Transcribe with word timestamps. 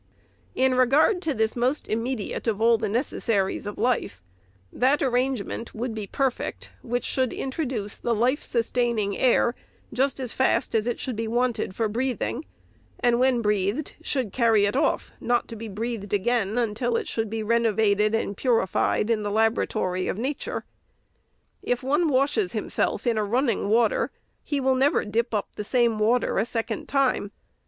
In 0.55 0.73
regard 0.73 1.21
to 1.21 1.33
this 1.35 1.55
most 1.55 1.87
immediate 1.87 2.47
of 2.47 2.59
all 2.59 2.79
the 2.79 2.89
necessaries 2.89 3.67
of 3.67 3.77
life, 3.77 4.19
that 4.73 4.99
arrangement 5.03 5.75
would 5.75 5.93
be 5.93 6.07
perfect 6.07 6.71
which 6.81 7.05
should 7.05 7.31
introduce 7.31 7.97
the 7.97 8.15
life 8.15 8.43
sustaining 8.43 9.15
air 9.15 9.53
just 9.93 10.19
as 10.19 10.31
fast 10.31 10.73
as 10.73 10.87
it 10.87 10.99
should 10.99 11.15
be 11.15 11.27
wanted 11.27 11.75
for 11.75 11.87
breathing; 11.87 12.45
and, 12.99 13.19
when 13.19 13.43
b: 13.43 13.69
eathed, 13.71 13.93
should 14.01 14.33
carry 14.33 14.63
444 14.65 14.69
REPORT 14.71 14.73
OF 14.81 15.19
THE 15.19 15.35
SECRETARY 15.35 15.35
it 15.35 15.35
off, 15.35 15.35
not 15.35 15.47
to 15.49 15.55
be 15.55 15.67
breathed 16.07 16.13
again, 16.15 16.57
until 16.57 16.97
it 16.97 17.07
should 17.07 17.29
be 17.29 17.43
reno 17.43 17.71
vated 17.71 18.15
and 18.15 18.35
purified 18.35 19.11
in 19.11 19.21
the 19.21 19.29
laboratory 19.29 20.07
of 20.07 20.17
Nature. 20.17 20.65
If 21.61 21.83
one 21.83 22.09
washes 22.09 22.53
himself 22.53 23.05
in 23.05 23.19
running 23.19 23.69
water, 23.69 24.09
he 24.43 24.59
will 24.59 24.73
never 24.73 25.05
dip 25.05 25.35
up 25.35 25.49
the 25.55 25.63
same 25.63 25.99
water 25.99 26.39
a 26.39 26.45
second 26.47 26.87
time. 26.87 27.29